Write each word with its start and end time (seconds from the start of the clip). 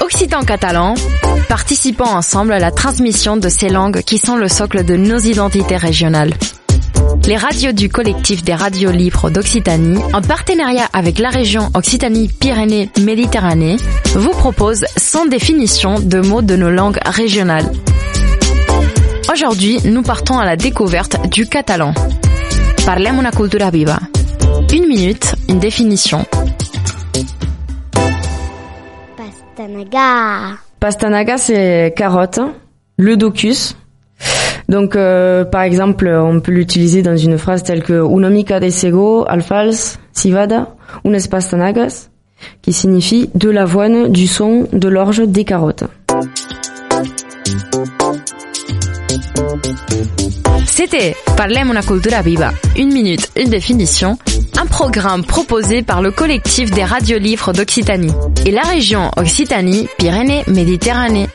Occitan 0.00 0.42
catalan, 0.42 0.94
participons 1.48 2.04
ensemble 2.04 2.52
à 2.52 2.58
la 2.58 2.70
transmission 2.70 3.36
de 3.36 3.48
ces 3.48 3.68
langues 3.68 4.02
qui 4.02 4.18
sont 4.18 4.36
le 4.36 4.48
socle 4.48 4.84
de 4.84 4.96
nos 4.96 5.18
identités 5.18 5.76
régionales. 5.76 6.34
Les 7.26 7.36
radios 7.36 7.72
du 7.72 7.88
collectif 7.88 8.44
des 8.44 8.54
radios 8.54 8.90
libres 8.90 9.30
d'Occitanie, 9.30 10.02
en 10.12 10.22
partenariat 10.22 10.88
avec 10.92 11.18
la 11.18 11.30
région 11.30 11.70
Occitanie-Pyrénées-Méditerranée, 11.74 13.76
vous 14.14 14.30
proposent 14.30 14.86
sans 14.96 15.26
définition 15.26 16.00
de 16.00 16.20
mots 16.20 16.42
de 16.42 16.56
nos 16.56 16.70
langues 16.70 16.98
régionales. 17.04 17.70
Aujourd'hui, 19.32 19.80
nous 19.84 20.02
partons 20.02 20.38
à 20.38 20.44
la 20.44 20.56
découverte 20.56 21.28
du 21.28 21.46
catalan. 21.46 21.94
Parlem 22.84 23.28
cultura 23.34 23.70
viva. 23.70 23.98
Une 24.72 24.86
minute, 24.88 25.34
une 25.48 25.58
définition. 25.58 26.24
Pastanaga. 29.16 30.58
Pastanaga, 30.80 31.38
c'est 31.38 31.94
carotte, 31.96 32.40
le 32.98 33.16
docus. 33.16 33.76
Donc, 34.68 34.96
euh, 34.96 35.44
par 35.44 35.62
exemple, 35.62 36.08
on 36.08 36.40
peut 36.40 36.52
l'utiliser 36.52 37.02
dans 37.02 37.16
une 37.16 37.38
phrase 37.38 37.62
telle 37.62 37.82
que 37.82 38.00
una 38.02 38.30
mica 38.30 38.58
de 38.60 38.70
sego, 38.70 39.24
alfals, 39.28 39.98
civada, 40.12 40.74
unes 41.04 41.28
pastanagas, 41.28 42.10
qui 42.62 42.72
signifie 42.72 43.30
de 43.34 43.50
l'avoine, 43.50 44.08
du 44.10 44.26
son, 44.26 44.66
de 44.72 44.88
l'orge, 44.88 45.22
des 45.26 45.44
carottes. 45.44 45.84
C'était 50.66 51.14
Parlem 51.36 51.70
una 51.70 51.82
cultura 51.82 52.22
viva. 52.22 52.52
Une 52.76 52.92
minute, 52.92 53.30
une 53.36 53.50
définition. 53.50 54.18
Un 54.58 54.64
programme 54.64 55.22
proposé 55.22 55.82
par 55.82 56.00
le 56.00 56.10
collectif 56.10 56.70
des 56.70 56.84
radiolivres 56.84 57.52
d'Occitanie 57.52 58.14
et 58.46 58.50
la 58.50 58.62
région 58.62 59.10
Occitanie-Pyrénées-Méditerranée. 59.16 61.28